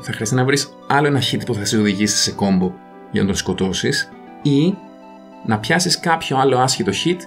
θα 0.00 0.12
χρειαστεί 0.12 0.34
να 0.34 0.44
βρεις 0.44 0.68
άλλο 0.86 1.06
ένα 1.06 1.20
hit 1.20 1.40
που 1.46 1.54
θα 1.54 1.64
σε 1.64 1.78
οδηγήσει 1.78 2.16
σε 2.16 2.34
combo 2.36 2.70
για 3.10 3.20
να 3.20 3.26
τον 3.26 3.36
σκοτώσεις 3.36 4.10
ή 4.42 4.74
να 5.46 5.58
πιάσεις 5.58 6.00
κάποιο 6.00 6.36
άλλο 6.36 6.58
άσχετο 6.58 6.92
hit 7.04 7.18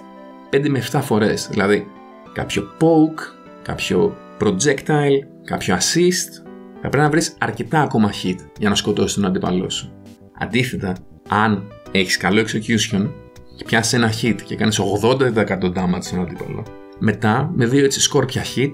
5 0.50 0.68
με 0.68 0.82
7 0.92 1.00
φορές. 1.02 1.48
Δηλαδή 1.50 1.86
κάποιο 2.32 2.62
poke, 2.80 3.20
κάποιο 3.62 4.16
projectile, 4.40 5.18
κάποιο 5.44 5.76
assist. 5.76 6.42
Θα 6.74 6.88
πρέπει 6.88 7.04
να 7.04 7.10
βρεις 7.10 7.36
αρκετά 7.38 7.80
ακόμα 7.80 8.10
hit 8.22 8.36
για 8.58 8.68
να 8.68 8.74
σκοτώσεις 8.74 9.14
τον 9.14 9.24
αντίπαλό 9.24 9.70
σου. 9.70 9.92
Αντίθετα, 10.38 10.96
αν 11.28 11.62
έχεις 11.90 12.16
καλό 12.16 12.40
execution, 12.40 13.10
και 13.56 13.64
πιάσεις 13.64 13.92
ένα 13.92 14.12
hit 14.22 14.36
και 14.44 14.56
κάνεις 14.56 14.80
80% 15.02 15.72
damage 15.72 15.98
στον 16.00 16.20
αντίπαλο, 16.20 16.64
μετά 16.98 17.50
με 17.54 17.66
δύο 17.66 17.84
έτσι 17.84 18.00
σκόρπια 18.00 18.42
hit, 18.56 18.72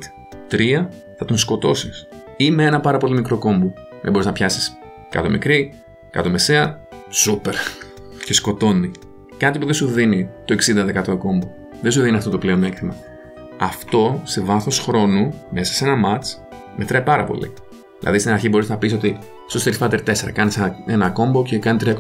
τρία, 0.49 0.91
θα 1.19 1.25
τον 1.25 1.37
σκοτώσεις. 1.37 2.07
Ή 2.37 2.51
με 2.51 2.65
ένα 2.65 2.81
πάρα 2.81 2.99
πολύ 2.99 3.15
μικρό 3.15 3.39
κόμπο. 3.39 3.73
Δεν 4.03 4.13
μπορείς 4.13 4.27
να 4.27 4.33
πιάσεις 4.33 4.79
κάτω 5.11 5.31
μικρή, 5.31 5.73
κάτω 6.11 6.31
μεσαία, 6.31 6.81
σούπερ. 7.11 7.55
Και 8.25 8.35
σκοτώνει. 8.35 8.91
Κάτι 9.37 9.59
που 9.59 9.65
δεν 9.65 9.75
σου 9.75 9.87
δίνει 9.87 10.29
το 10.45 10.55
60% 10.55 11.17
κόμπο. 11.19 11.51
Δεν 11.83 11.91
σου 11.91 12.03
δίνει 12.03 12.17
αυτό 12.17 12.31
το 12.31 12.39
πλεονέκτημα. 12.39 12.97
Αυτό 13.59 14.21
σε 14.25 14.41
βάθος 14.41 14.79
χρόνου, 14.79 15.35
μέσα 15.51 15.73
σε 15.73 15.85
ένα 15.85 15.97
match, 16.07 16.25
μετράει 16.77 17.03
πάρα 17.03 17.25
πολύ. 17.25 17.53
Δηλαδή 17.99 18.19
στην 18.19 18.33
αρχή 18.33 18.49
μπορείς 18.49 18.69
να 18.69 18.77
πεις 18.77 18.93
ότι 18.93 19.19
στο 19.47 19.61
Street 19.65 19.79
Fighter 19.79 19.99
4 20.05 20.33
κάνεις 20.33 20.59
ένα 20.87 21.11
κόμπο 21.11 21.43
και 21.43 21.59
κάνει 21.59 21.79
320 21.85 21.97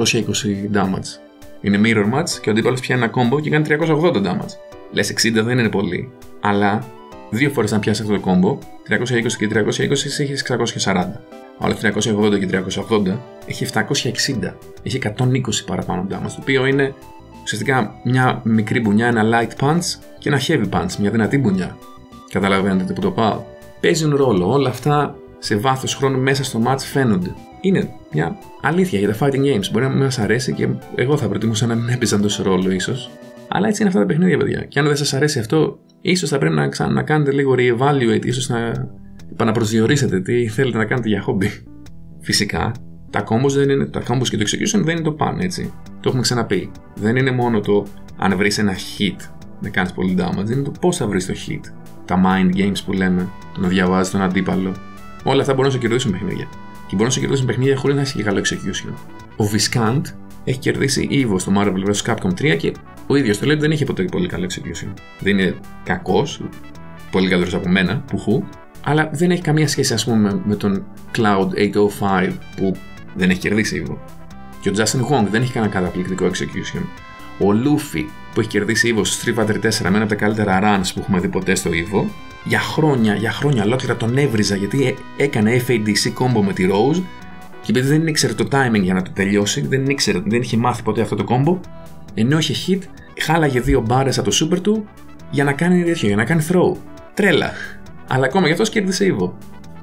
damage. 0.74 1.20
Είναι 1.60 1.80
mirror 1.84 2.18
match 2.18 2.30
και 2.40 2.48
ο 2.48 2.52
αντίπαλος 2.52 2.80
πιάνει 2.80 3.02
ένα 3.02 3.12
combo 3.14 3.42
και 3.42 3.50
κάνει 3.50 3.64
380 3.68 4.16
damage. 4.16 4.54
Λες 4.90 5.10
60 5.10 5.42
δεν 5.44 5.58
είναι 5.58 5.68
πολύ. 5.68 6.12
Αλλά 6.40 6.84
δύο 7.30 7.50
φορές 7.50 7.70
να 7.70 7.78
πιάσεις 7.78 8.04
αυτό 8.04 8.20
το 8.20 8.22
combo, 8.26 8.58
320 8.88 9.36
και 9.38 9.46
320 9.46 10.20
έχεις 10.20 10.42
640. 10.42 11.20
Άλλο 11.60 11.74
380 11.82 12.38
και 12.38 12.62
380 12.88 13.18
έχει 13.46 13.66
760. 13.74 13.82
Έχει 14.82 14.98
120 15.02 15.12
παραπάνω 15.66 16.06
damage. 16.10 16.28
Το 16.28 16.38
οποίο 16.40 16.66
είναι 16.66 16.94
ουσιαστικά 17.42 17.94
μια 18.04 18.40
μικρή 18.44 18.80
μπουνιά, 18.80 19.06
ένα 19.06 19.22
light 19.24 19.64
punch 19.64 19.80
και 20.18 20.28
ένα 20.28 20.40
heavy 20.46 20.68
punch, 20.70 20.96
μια 20.98 21.10
δυνατή 21.10 21.38
μπουνιά. 21.38 21.76
Καταλαβαίνετε 22.30 22.92
που 22.92 23.00
το 23.00 23.10
πάω. 23.10 23.42
Παίζουν 23.80 24.16
ρόλο. 24.16 24.52
Όλα 24.52 24.68
αυτά 24.68 25.16
σε 25.38 25.56
βάθος 25.56 25.94
χρόνου 25.94 26.18
μέσα 26.18 26.44
στο 26.44 26.62
match 26.66 26.78
φαίνονται 26.78 27.34
είναι 27.60 27.90
μια 28.12 28.38
αλήθεια 28.60 28.98
για 28.98 29.14
τα 29.14 29.26
fighting 29.26 29.44
games. 29.44 29.70
Μπορεί 29.72 29.84
να 29.84 29.90
μην 29.90 30.02
μας 30.02 30.18
αρέσει 30.18 30.52
και 30.52 30.68
εγώ 30.94 31.16
θα 31.16 31.28
προτιμούσα 31.28 31.66
να 31.66 31.74
μην 31.74 31.88
έπαιζαν 31.88 32.22
τόσο 32.22 32.42
ρόλο 32.42 32.70
ίσως. 32.70 33.10
Αλλά 33.48 33.68
έτσι 33.68 33.80
είναι 33.80 33.90
αυτά 33.90 34.00
τα 34.00 34.06
παιχνίδια, 34.06 34.36
παιδιά. 34.36 34.64
Και 34.64 34.78
αν 34.78 34.86
δεν 34.86 34.96
σας 34.96 35.14
αρέσει 35.14 35.38
αυτό, 35.38 35.78
ίσως 36.00 36.28
θα 36.28 36.38
πρέπει 36.38 36.54
να, 36.54 36.68
ξανα, 36.68 36.92
να 36.92 37.02
κάνετε 37.02 37.32
λίγο 37.32 37.54
re-evaluate, 37.58 38.24
ίσως 38.26 38.48
να 38.48 38.88
επαναπροσδιορίσετε 39.32 40.20
τι 40.20 40.48
θέλετε 40.48 40.78
να 40.78 40.84
κάνετε 40.84 41.08
για 41.08 41.20
χόμπι. 41.20 41.50
Φυσικά, 42.20 42.72
τα 43.10 43.24
combos, 43.28 43.50
δεν 43.50 43.70
είναι, 43.70 43.86
τα 43.86 44.02
combos 44.08 44.28
και 44.28 44.36
το 44.36 44.44
execution 44.46 44.82
δεν 44.84 44.94
είναι 44.94 45.04
το 45.04 45.12
πάνω, 45.12 45.42
έτσι. 45.42 45.72
Το 46.00 46.08
έχουμε 46.08 46.22
ξαναπεί. 46.22 46.70
Δεν 46.94 47.16
είναι 47.16 47.30
μόνο 47.30 47.60
το 47.60 47.86
αν 48.16 48.36
βρεις 48.36 48.58
ένα 48.58 48.74
hit 48.74 49.16
να 49.60 49.68
κάνεις 49.68 49.92
πολύ 49.92 50.16
damage, 50.18 50.50
είναι 50.50 50.62
το 50.62 50.72
πώς 50.80 50.96
θα 50.96 51.06
βρεις 51.06 51.26
το 51.26 51.34
hit. 51.46 51.60
Τα 52.04 52.20
mind 52.24 52.56
games 52.56 52.84
που 52.86 52.92
λέμε, 52.92 53.28
το 53.54 53.60
να 53.60 53.68
διαβάζεις 53.68 54.12
τον 54.12 54.22
αντίπαλο. 54.22 54.74
Όλα 55.24 55.40
αυτά 55.40 55.52
μπορούν 55.52 55.66
να 55.66 55.72
σε 55.72 55.78
κερδίσουν 55.78 56.10
παιχνίδια 56.12 56.48
και 56.86 56.96
μπορεί 56.96 57.04
να 57.04 57.10
σου 57.10 57.20
κερδίσει 57.20 57.44
παιχνίδια 57.44 57.76
χωρίς 57.76 57.96
να 57.96 58.02
έχει 58.02 58.16
και 58.16 58.22
καλό 58.22 58.40
execution. 58.40 58.92
Ο 59.36 59.44
Viscant 59.52 60.02
έχει 60.44 60.58
κερδίσει 60.58 61.08
Evo 61.10 61.34
στο 61.38 61.52
Marvel 61.56 61.90
vs. 61.90 62.14
Capcom 62.14 62.30
3 62.30 62.56
και 62.58 62.72
ο 63.06 63.16
ίδιος 63.16 63.38
το 63.38 63.46
λέει 63.46 63.54
ότι 63.54 63.64
δεν 63.64 63.72
είχε 63.72 63.84
ποτέ 63.84 64.02
πολύ 64.02 64.28
καλό 64.28 64.46
execution. 64.50 64.92
Δεν 65.20 65.38
είναι 65.38 65.54
κακός, 65.84 66.42
πολύ 67.10 67.28
καλύτερος 67.28 67.54
από 67.54 67.68
μένα, 67.68 68.04
πουχού, 68.06 68.44
αλλά 68.82 69.10
δεν 69.12 69.30
έχει 69.30 69.42
καμία 69.42 69.68
σχέση, 69.68 69.92
ας 69.94 70.04
πούμε, 70.04 70.40
με 70.44 70.54
τον 70.54 70.84
Cloud 71.16 71.48
805 71.98 72.32
που 72.56 72.76
δεν 73.14 73.30
έχει 73.30 73.40
κερδίσει 73.40 73.84
Evo. 73.86 73.96
Και 74.60 74.68
ο 74.68 74.72
Justin 74.76 75.00
Wong 75.00 75.26
δεν 75.30 75.42
έχει 75.42 75.52
κανένα 75.52 75.72
καταπληκτικό 75.72 76.26
execution. 76.26 76.82
Ο 77.38 77.46
Luffy 77.64 78.04
που 78.34 78.40
έχει 78.40 78.48
κερδίσει 78.48 78.94
Evo 78.96 79.00
στο 79.02 79.32
Street 79.32 79.38
Fighter 79.38 79.54
4 79.54 79.58
με 79.82 79.88
ένα 79.88 79.98
από 79.98 80.08
τα 80.08 80.14
καλύτερα 80.14 80.60
runs 80.62 80.90
που 80.94 81.00
έχουμε 81.00 81.20
δει 81.20 81.28
ποτέ 81.28 81.54
στο 81.54 81.70
Evo, 81.70 82.04
για 82.44 82.60
χρόνια, 82.60 83.14
για 83.14 83.30
χρόνια 83.30 83.64
ολόκληρα 83.64 83.96
τον 83.96 84.16
έβριζα 84.18 84.56
γιατί 84.56 84.96
έκανε 85.16 85.62
FADC 85.68 86.12
combo 86.18 86.42
με 86.46 86.52
τη 86.52 86.68
Rose 86.72 87.02
και 87.62 87.70
επειδή 87.70 87.88
δεν 87.88 88.06
ήξερε 88.06 88.32
το 88.32 88.48
timing 88.52 88.82
για 88.82 88.94
να 88.94 89.02
το 89.02 89.10
τελειώσει, 89.10 89.66
δεν 89.66 89.86
ήξερε, 89.86 90.18
δεν 90.26 90.40
είχε 90.42 90.56
μάθει 90.56 90.82
ποτέ 90.82 91.00
αυτό 91.00 91.16
το 91.16 91.24
combo, 91.28 91.68
ενώ 92.14 92.38
είχε 92.38 92.54
hit, 92.66 92.82
χάλαγε 93.20 93.60
δύο 93.60 93.80
μπάρες 93.80 94.18
από 94.18 94.30
το 94.30 94.36
super 94.40 94.60
του 94.62 94.88
για 95.30 95.44
να 95.44 95.52
κάνει 95.52 95.84
τέτοιο, 95.84 96.06
για 96.06 96.16
να 96.16 96.24
κάνει 96.24 96.46
throw. 96.50 96.76
Τρέλα. 97.14 97.52
Αλλά 98.12 98.24
ακόμα 98.24 98.46
γι' 98.46 98.52
αυτό 98.52 98.64
κέρδισε 98.64 99.16
Evo. 99.16 99.30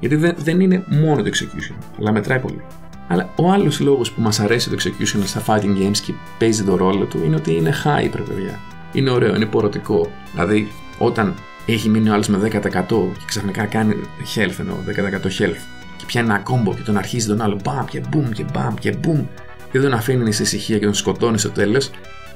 Γιατί 0.00 0.16
δεν, 0.16 0.34
δεν 0.38 0.60
είναι 0.60 0.84
μόνο 0.86 1.22
το 1.22 1.30
execution, 1.32 1.74
αλλά 1.98 2.12
μετράει 2.12 2.38
πολύ. 2.38 2.62
Αλλά 3.08 3.28
ο 3.36 3.50
άλλος 3.50 3.80
λόγος 3.80 4.12
που 4.12 4.20
μας 4.20 4.40
αρέσει 4.40 4.70
το 4.70 4.76
execution 4.78 5.20
στα 5.24 5.42
fighting 5.46 5.76
games 5.78 5.96
και 6.06 6.12
παίζει 6.38 6.64
το 6.64 6.76
ρόλο 6.76 7.04
του 7.04 7.20
είναι 7.24 7.36
ότι 7.36 7.54
είναι 7.54 7.74
high, 7.84 8.10
ρε 8.14 8.22
παιδιά. 8.22 8.60
Είναι 8.92 9.10
ωραίο, 9.10 9.34
είναι 9.34 9.46
πορωτικό. 9.46 10.10
Δηλαδή, 10.32 10.68
όταν 10.98 11.34
έχει 11.66 11.88
μείνει 11.88 12.08
ο 12.08 12.12
άλλος 12.12 12.28
με 12.28 12.38
10% 12.38 12.50
και 12.88 13.24
ξαφνικά 13.26 13.64
κάνει 13.64 13.94
health 14.34 14.58
εννοώ, 14.58 14.76
10% 14.86 15.26
health 15.26 15.60
και 15.96 16.04
πιάνει 16.06 16.28
ένα 16.28 16.38
κόμπο 16.38 16.74
και 16.74 16.82
τον 16.82 16.96
αρχίζει 16.96 17.26
τον 17.26 17.40
άλλο 17.40 17.60
μπαμ 17.64 17.84
και 17.84 18.02
boom 18.12 18.32
και 18.32 18.44
μπαμ 18.52 18.74
και 18.74 18.94
boom 19.04 19.24
και 19.70 19.78
δεν 19.78 19.82
τον 19.82 19.92
αφήνει 19.92 20.32
σε 20.32 20.42
ησυχία 20.42 20.78
και 20.78 20.84
τον 20.84 20.94
σκοτώνει 20.94 21.38
στο 21.38 21.50
τέλος, 21.50 21.90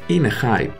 είναι 0.06 0.30
hype. 0.42 0.70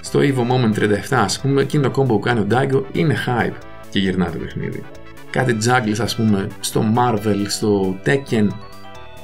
Στο 0.00 0.20
Evo 0.20 0.40
Moment 0.50 0.78
37, 0.78 0.88
ας 1.10 1.40
πούμε, 1.40 1.60
εκείνο 1.60 1.82
το 1.82 1.90
κόμπο 1.90 2.14
που 2.14 2.20
κάνει 2.20 2.40
ο 2.40 2.46
Daigo 2.50 2.82
είναι 2.92 3.16
hype 3.26 3.71
και 3.92 3.98
γυρνά 3.98 4.30
το 4.30 4.38
παιχνίδι. 4.38 4.82
Κάτι 5.30 5.56
juggles, 5.66 6.00
ας 6.00 6.16
πούμε, 6.16 6.46
στο 6.60 6.84
Marvel, 6.96 7.44
στο 7.48 7.96
Tekken, 8.06 8.46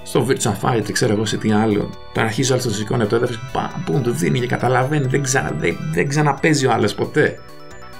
στο 0.02 0.26
Virtua 0.28 0.52
Fighter, 0.62 0.92
ξέρω 0.92 1.12
εγώ 1.12 1.25
σε 1.25 1.37
τι 1.37 1.52
άλλο. 1.52 1.90
Τον 2.14 2.22
αρχίζει 2.25 2.50
ο 2.50 2.54
άλλος 2.54 2.66
το 2.66 2.75
σηκώνει 2.75 3.00
από 3.00 3.10
το 3.10 3.16
έδαφος, 3.16 3.38
που 3.84 4.00
του 4.02 4.10
δίνει 4.10 4.40
και 4.40 4.46
καταλαβαίνει, 4.46 5.06
δεν, 5.06 5.22
ξανα, 5.22 5.50
δεν, 5.58 5.76
δεν 5.92 6.08
ξαναπέζει 6.08 6.66
ο 6.66 6.72
άλλος 6.72 6.94
ποτέ. 6.94 7.38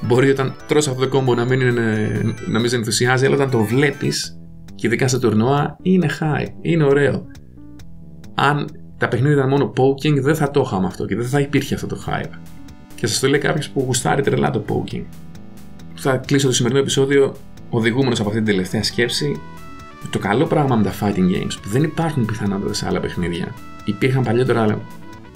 Μπορεί 0.01 0.31
όταν 0.31 0.55
τρως 0.67 0.89
αυτό 0.89 1.01
το 1.01 1.09
κόμπο 1.09 1.35
να 1.35 1.45
μην, 1.45 1.61
είναι, 1.61 2.09
να 2.47 2.59
μην 2.61 2.69
σε 2.69 2.77
ενθουσιάζει, 2.77 3.27
αλλά 3.27 3.35
όταν 3.35 3.51
το 3.51 3.65
βλέπεις 3.65 4.39
και 4.75 4.87
ειδικά 4.87 5.09
στο 5.09 5.19
τουρνουά 5.19 5.77
είναι 5.83 6.09
high, 6.21 6.47
είναι 6.61 6.85
ωραίο. 6.85 7.27
Αν 8.35 8.69
τα 8.99 9.09
παιχνίδια 9.09 9.37
ήταν 9.37 9.49
μόνο 9.49 9.73
poking, 9.77 10.21
δεν 10.21 10.35
θα 10.35 10.51
το 10.51 10.63
είχαμε 10.67 10.87
αυτό 10.87 11.05
και 11.05 11.17
δεν 11.17 11.27
θα 11.27 11.41
υπήρχε 11.41 11.75
αυτό 11.75 11.87
το 11.87 12.05
hype. 12.07 12.39
Και 12.95 13.07
σας 13.07 13.21
το 13.21 13.29
λέει 13.29 13.41
κάποιος 13.41 13.69
που 13.69 13.81
γουστάρει 13.87 14.23
τρελά 14.23 14.51
το 14.51 14.65
poking. 14.69 15.05
Θα 15.99 16.17
κλείσω 16.17 16.47
το 16.47 16.53
σημερινό 16.53 16.81
επεισόδιο 16.81 17.37
οδηγούμενος 17.71 18.21
από 18.21 18.29
αυτή 18.29 18.43
την 18.43 18.53
τελευταία 18.53 18.83
σκέψη. 18.83 19.41
Το 20.11 20.19
καλό 20.19 20.47
πράγμα 20.47 20.77
με 20.77 20.83
τα 20.83 20.93
fighting 21.01 21.37
games 21.37 21.59
που 21.63 21.69
δεν 21.69 21.83
υπάρχουν 21.83 22.25
πιθανότητα 22.25 22.75
σε 22.75 22.87
άλλα 22.87 23.01
παιχνίδια. 23.01 23.55
Υπήρχαν 23.85 24.23
παλιότερα 24.23 24.81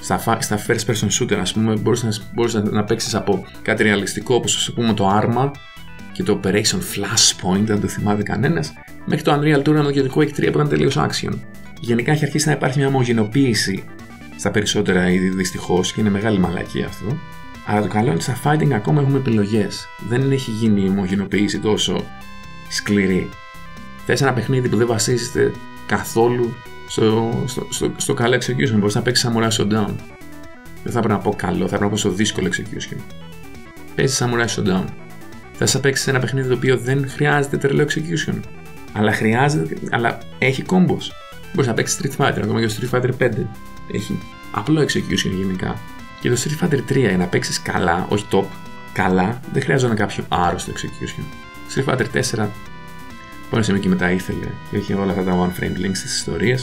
στα, 0.00 0.38
στα 0.40 0.58
first 0.66 0.86
person 0.86 1.08
shooter, 1.20 1.34
ας 1.40 1.52
πούμε, 1.52 1.76
μπορούσες 1.76 2.18
να, 2.18 2.24
μπορείς 2.34 2.54
να, 2.54 2.62
να 2.70 2.84
παίξεις 2.84 3.14
από 3.14 3.44
κάτι 3.62 3.82
ρεαλιστικό 3.82 4.34
όπως 4.34 4.56
ας 4.56 4.72
πούμε 4.72 4.92
το 4.94 5.20
Arma 5.20 5.50
και 6.12 6.22
το 6.22 6.40
Operation 6.42 6.78
Flashpoint, 6.78 7.64
δεν 7.64 7.80
το 7.80 7.86
θυμάται 7.86 8.22
κανένας, 8.22 8.72
μέχρι 9.06 9.24
το 9.24 9.40
Unreal 9.40 9.62
Tournament 9.68 9.92
και 9.92 10.02
το 10.02 10.12
Quake 10.14 10.20
3 10.20 10.34
που 10.34 10.42
ήταν 10.42 10.68
τελείως 10.68 10.96
action. 10.98 11.32
Γενικά 11.80 12.12
έχει 12.12 12.24
αρχίσει 12.24 12.46
να 12.46 12.52
υπάρχει 12.52 12.78
μια 12.78 12.86
ομογενοποίηση 12.88 13.84
στα 14.36 14.50
περισσότερα 14.50 15.10
είδη 15.10 15.28
δυστυχώς 15.28 15.92
και 15.92 16.00
είναι 16.00 16.10
μεγάλη 16.10 16.38
μαλακία 16.38 16.86
αυτό. 16.86 17.18
Αλλά 17.66 17.80
το 17.80 17.88
καλό 17.88 18.04
είναι 18.04 18.14
ότι 18.14 18.22
στα 18.22 18.40
fighting 18.44 18.72
ακόμα 18.72 19.00
έχουμε 19.00 19.18
επιλογές. 19.18 19.88
Δεν 20.08 20.32
έχει 20.32 20.50
γίνει 20.50 20.84
η 20.84 20.88
ομογενοποίηση 20.88 21.58
τόσο 21.58 22.04
σκληρή. 22.68 23.28
Θες 24.06 24.20
ένα 24.20 24.32
παιχνίδι 24.32 24.68
που 24.68 24.76
δεν 24.76 24.86
βασίζεται 24.86 25.52
καθόλου 25.86 26.54
στο, 26.88 27.42
στο, 27.46 27.66
στο, 27.70 27.92
στο 27.96 28.14
καλό 28.14 28.36
execution. 28.36 28.76
Μπορείς 28.76 28.94
να 28.94 29.02
παίξεις 29.02 29.30
Samurai 29.30 29.48
Showdown. 29.48 29.94
Δεν 30.82 30.92
θα 30.92 31.00
πρέπει 31.00 31.08
να 31.08 31.18
πω 31.18 31.34
καλό, 31.36 31.62
θα 31.62 31.66
πρέπει 31.66 31.82
να 31.82 31.88
πω 31.88 31.96
στο 31.96 32.10
δύσκολο 32.10 32.48
execution. 32.48 32.96
Παίζεις 33.94 34.22
Samurai 34.22 34.46
Showdown. 34.46 34.84
Θα 35.52 35.66
να 35.74 35.80
παίξεις 35.80 36.06
ένα 36.06 36.18
παιχνίδι 36.18 36.48
το 36.48 36.54
οποίο 36.54 36.76
δεν 36.78 37.08
χρειάζεται 37.08 37.56
τρελό 37.56 37.84
execution. 37.88 38.40
Αλλά 38.92 39.12
χρειάζεται, 39.12 39.76
αλλά 39.90 40.18
έχει 40.38 40.64
combos. 40.66 41.10
Μπορείς 41.52 41.66
να 41.66 41.74
παίξεις 41.74 42.00
Street 42.02 42.24
Fighter, 42.24 42.40
ακόμα 42.42 42.60
και 42.60 42.66
το 42.66 42.74
Street 42.80 42.98
Fighter 42.98 43.10
5. 43.18 43.30
Έχει 43.92 44.18
απλό 44.52 44.80
execution 44.80 45.30
γενικά. 45.36 45.80
Και 46.22 46.28
το 46.28 46.36
Street 46.44 46.64
Fighter 46.64 46.92
3 46.92 46.96
για 46.96 47.16
να 47.16 47.26
παίξεις 47.26 47.62
καλά, 47.62 48.06
όχι 48.08 48.26
top, 48.30 48.44
καλά, 48.92 49.40
δεν 49.52 49.62
χρειάζεται 49.62 49.94
κάποιο 49.94 50.24
άρρωστο 50.28 50.72
execution. 50.72 51.24
Street 51.74 51.94
Fighter 51.94 52.06
4 52.40 52.46
Πάνε 53.50 53.64
σε 53.64 53.78
και 53.78 53.88
μετά 53.88 54.10
ήθελε 54.10 54.46
και 54.70 54.76
είχε 54.76 54.94
όλα 54.94 55.10
αυτά 55.10 55.22
τα 55.24 55.32
one 55.32 55.60
frame 55.60 55.86
links 55.86 55.94
στι 55.94 56.06
ιστορίε. 56.06 56.56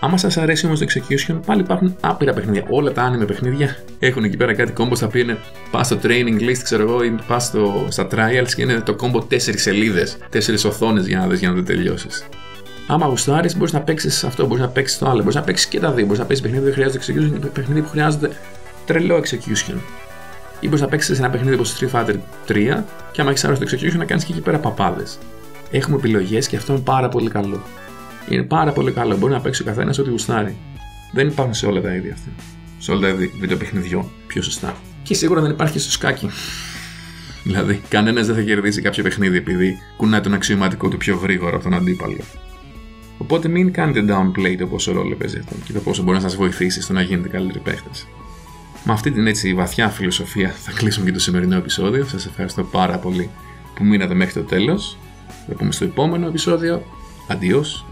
Άμα 0.00 0.16
σας 0.16 0.36
αρέσει 0.36 0.66
όμως 0.66 0.78
το 0.78 0.86
execution, 0.88 1.40
πάλι 1.46 1.60
υπάρχουν 1.60 1.96
άπειρα 2.00 2.32
παιχνίδια. 2.32 2.64
Όλα 2.68 2.92
τα 2.92 3.12
anime 3.12 3.26
παιχνίδια 3.26 3.76
έχουν 3.98 4.24
εκεί 4.24 4.36
πέρα 4.36 4.54
κάτι 4.54 4.72
κόμπο 4.72 4.96
τα 4.96 5.06
οποία 5.06 5.20
είναι 5.20 5.38
πας 5.70 5.86
στο 5.86 5.98
training 6.02 6.40
list, 6.40 6.58
ξέρω 6.62 6.82
εγώ, 6.82 7.04
ή 7.04 7.14
πας 7.26 7.52
στα 7.88 8.06
trials 8.10 8.48
και 8.54 8.62
είναι 8.62 8.80
το 8.80 8.94
κόμπο 8.94 9.26
4 9.30 9.36
σελίδες, 9.38 10.18
4 10.32 10.64
οθόνες 10.66 11.06
για 11.06 11.18
να 11.18 11.26
δεις 11.26 11.38
για 11.38 11.48
να 11.48 11.54
το 11.54 11.62
τελειώσεις. 11.62 12.28
Άμα 12.86 13.06
γουστάρεις, 13.06 13.56
μπορείς 13.56 13.72
να 13.72 13.80
παίξεις 13.80 14.24
αυτό, 14.24 14.46
μπορείς 14.46 14.62
να 14.62 14.68
παίξεις 14.68 14.98
το 14.98 15.08
άλλο, 15.08 15.20
μπορείς 15.20 15.34
να 15.34 15.42
παίξεις 15.42 15.66
και 15.66 15.80
τα 15.80 15.92
δύο. 15.92 16.04
Μπορείς 16.04 16.18
να 16.18 16.24
παίξεις 16.24 16.44
παιχνίδι 16.44 16.66
που 16.66 16.72
χρειάζεται 16.72 17.04
execution 17.04 17.40
και 17.40 17.46
παιχνίδι 17.46 17.82
που 17.82 17.88
χρειάζεται 17.88 18.30
τρελό 18.90 19.22
execution. 19.24 19.78
Ή 20.60 20.68
μπορεί 20.68 20.80
να 20.80 20.88
παίξεις 20.88 21.16
σε 21.16 21.22
ένα 21.22 21.30
παιχνίδι 21.30 21.54
όπως 21.54 21.78
Street 21.78 21.90
Fighter 21.90 22.16
3 22.48 22.84
και 23.12 23.20
άμα 23.20 23.30
έχεις 23.30 23.44
άρρωστο 23.44 23.64
execution 23.64 23.96
να 23.96 24.04
κάνεις 24.04 24.24
και 24.24 24.32
εκεί 24.32 24.40
πέρα 24.40 24.58
παπάδες. 24.58 25.18
Έχουμε 25.70 25.96
επιλογές 25.96 26.48
και 26.48 26.56
αυτό 26.56 26.72
είναι 26.72 26.82
πάρα 26.82 27.08
πολύ 27.08 27.30
καλό. 27.30 27.62
Είναι 28.28 28.42
πάρα 28.42 28.72
πολύ 28.72 28.92
καλό. 28.92 29.16
Μπορεί 29.16 29.32
να 29.32 29.40
παίξει 29.40 29.62
ο 29.62 29.64
καθένας 29.64 29.98
ό,τι 29.98 30.10
γουστάρει. 30.10 30.56
Δεν 31.12 31.28
υπάρχουν 31.28 31.54
σε 31.54 31.66
όλα 31.66 31.80
τα 31.80 31.94
είδη 31.94 32.10
αυτά. 32.10 32.30
Σε 32.78 32.90
όλα 32.90 33.00
τα 33.00 33.08
είδη 33.08 33.32
βιντεοπαιχνιδιών, 33.40 34.10
πιο 34.26 34.42
σωστά. 34.42 34.76
Και 35.02 35.14
σίγουρα 35.14 35.40
δεν 35.40 35.50
υπάρχει 35.50 35.78
στο 35.78 35.90
σκάκι. 35.90 36.30
Δηλαδή, 37.44 37.82
κανένας 37.88 38.26
δεν 38.26 38.34
θα 38.34 38.42
κερδίσει 38.42 38.82
κάποιο 38.82 39.02
παιχνίδι 39.02 39.36
επειδή 39.36 39.78
κουνάει 39.96 40.20
τον 40.20 40.34
αξιωματικό 40.34 40.88
του 40.88 40.96
πιο 40.96 41.16
γρήγορα 41.16 41.54
από 41.54 41.64
τον 41.64 41.74
αντίπαλο. 41.74 42.20
Οπότε 43.18 43.48
μην 43.48 43.72
κάνετε 43.72 44.04
downplay 44.08 44.56
το 44.58 44.66
πόσο 44.66 44.92
ρόλο 44.92 45.16
παίζει 45.16 45.38
αυτό 45.38 45.54
και 45.64 45.72
το 45.72 45.80
πόσο 45.80 46.02
μπορεί 46.02 46.16
να 46.16 46.22
σας 46.22 46.36
βοηθήσει 46.36 46.82
στο 46.82 46.92
να 46.92 47.02
γίνετε 47.02 47.28
καλύτεροι 47.28 47.58
παίχτες. 47.58 48.06
Με 48.84 48.92
αυτή 48.92 49.10
την 49.10 49.26
έτσι 49.26 49.54
βαθιά 49.54 49.88
φιλοσοφία 49.88 50.50
θα 50.50 50.72
κλείσουμε 50.72 51.06
και 51.06 51.12
το 51.12 51.20
σημερινό 51.20 51.56
επεισόδιο. 51.56 52.04
Σας 52.06 52.26
ευχαριστώ 52.26 52.62
πάρα 52.64 52.98
πολύ 52.98 53.30
που 53.74 53.84
μείνατε 53.84 54.14
μέχρι 54.14 54.32
το 54.32 54.42
τέλος. 54.42 54.96
Θα 55.48 55.54
πούμε 55.54 55.72
στο 55.72 55.84
επόμενο 55.84 56.26
επεισόδιο. 56.26 56.82
Αντιός. 57.28 57.84